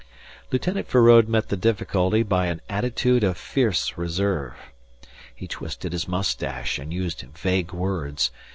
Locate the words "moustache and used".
6.07-7.21